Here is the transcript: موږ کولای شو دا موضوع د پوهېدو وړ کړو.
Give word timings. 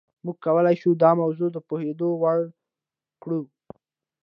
موږ 0.25 0.37
کولای 0.45 0.75
شو 0.81 0.89
دا 1.03 1.11
موضوع 1.21 1.49
د 1.53 1.57
پوهېدو 1.67 2.09
وړ 2.21 2.39
کړو. 3.21 3.39